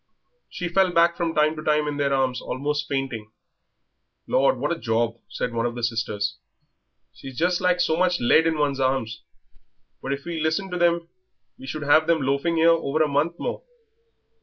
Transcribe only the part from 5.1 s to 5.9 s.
said one